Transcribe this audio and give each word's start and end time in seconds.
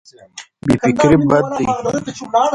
بې 0.65 0.73
فکري 0.83 1.17
بد 1.29 1.45
دی. 1.55 1.65